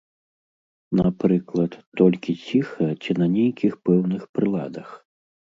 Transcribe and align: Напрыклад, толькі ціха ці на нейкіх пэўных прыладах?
Напрыклад, 1.01 1.71
толькі 2.01 2.37
ціха 2.47 2.89
ці 3.05 3.11
на 3.23 3.31
нейкіх 3.37 3.73
пэўных 3.91 4.29
прыладах? 4.39 4.89